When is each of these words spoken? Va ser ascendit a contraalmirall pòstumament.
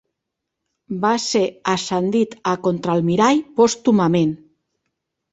Va 1.01 1.09
ser 1.25 1.41
ascendit 1.73 2.33
a 2.51 2.53
contraalmirall 2.67 3.43
pòstumament. 3.61 4.33